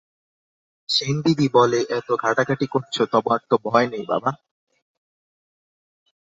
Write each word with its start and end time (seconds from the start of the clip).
সেনদিদি 0.89 1.47
বলে, 1.53 1.79
এত 1.97 2.09
ঘাটাঘাটি 2.23 2.65
করছ, 2.67 2.95
তোমার 3.13 3.39
তো 3.49 3.55
ভয় 3.65 3.87
নেই 3.87 4.05
বাবা? 4.11 4.31